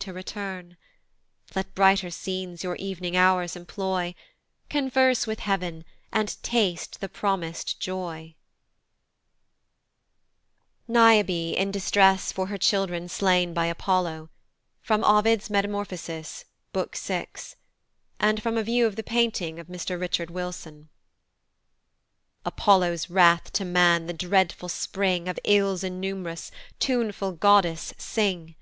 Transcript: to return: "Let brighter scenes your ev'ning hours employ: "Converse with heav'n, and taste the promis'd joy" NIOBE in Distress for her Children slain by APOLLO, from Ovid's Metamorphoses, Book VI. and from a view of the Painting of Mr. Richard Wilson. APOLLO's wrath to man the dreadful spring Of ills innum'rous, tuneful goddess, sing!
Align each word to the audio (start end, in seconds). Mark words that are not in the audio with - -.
to 0.00 0.12
return: 0.12 0.76
"Let 1.54 1.72
brighter 1.76 2.10
scenes 2.10 2.64
your 2.64 2.76
ev'ning 2.80 3.16
hours 3.16 3.54
employ: 3.54 4.16
"Converse 4.68 5.24
with 5.24 5.38
heav'n, 5.38 5.84
and 6.12 6.36
taste 6.42 7.00
the 7.00 7.08
promis'd 7.08 7.78
joy" 7.78 8.34
NIOBE 10.88 11.52
in 11.54 11.70
Distress 11.70 12.32
for 12.32 12.48
her 12.48 12.58
Children 12.58 13.08
slain 13.08 13.54
by 13.54 13.68
APOLLO, 13.68 14.30
from 14.82 15.04
Ovid's 15.04 15.48
Metamorphoses, 15.48 16.44
Book 16.72 16.96
VI. 16.96 17.28
and 18.18 18.42
from 18.42 18.56
a 18.56 18.64
view 18.64 18.88
of 18.88 18.96
the 18.96 19.04
Painting 19.04 19.60
of 19.60 19.68
Mr. 19.68 19.96
Richard 20.00 20.28
Wilson. 20.28 20.88
APOLLO's 22.44 23.10
wrath 23.10 23.52
to 23.52 23.64
man 23.64 24.06
the 24.06 24.12
dreadful 24.12 24.68
spring 24.68 25.28
Of 25.28 25.38
ills 25.44 25.84
innum'rous, 25.84 26.50
tuneful 26.80 27.30
goddess, 27.30 27.94
sing! 27.96 28.56